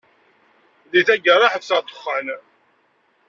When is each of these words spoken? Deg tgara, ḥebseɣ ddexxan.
Deg 0.91 1.05
tgara, 1.15 1.47
ḥebseɣ 1.53 1.79
ddexxan. 1.81 2.27